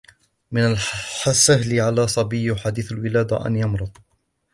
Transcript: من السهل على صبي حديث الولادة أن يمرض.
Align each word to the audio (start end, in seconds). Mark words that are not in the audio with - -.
من 0.51 0.77
السهل 1.27 1.79
على 1.79 2.07
صبي 2.07 2.55
حديث 2.55 2.91
الولادة 2.91 3.45
أن 3.45 3.55
يمرض. 3.55 3.91